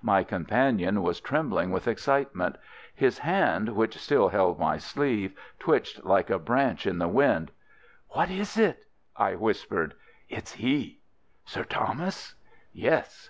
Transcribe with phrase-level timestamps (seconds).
[0.00, 2.56] My companion was trembling with excitement.
[2.94, 7.50] His hand which still held my sleeve twitched like a branch in the wind.
[8.08, 9.92] "What is it?" I whispered.
[10.30, 11.00] "It's he!"
[11.44, 12.34] "Sir Thomas?"
[12.72, 13.28] "Yes."